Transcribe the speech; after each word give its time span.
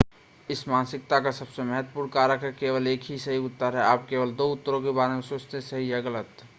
इस 0.49 0.67
मानसिकता 0.67 1.19
का 1.19 1.31
सबसे 1.31 1.63
महत्वपूर्ण 1.63 2.09
कारक 2.09 2.43
है 2.43 2.51
केवल 2.51 2.87
एक 2.87 3.01
ही 3.03 3.17
सही 3.17 3.37
उत्तर 3.37 3.77
है 3.77 3.83
आप 3.83 4.05
केवल 4.09 4.31
दो 4.33 4.51
उत्तरों 4.51 4.81
के 4.81 4.91
बारे 4.91 5.13
में 5.13 5.21
सोचते 5.21 5.57
हैं 5.57 5.63
सही 5.65 5.91
या 5.91 5.99
गलत 6.01 6.43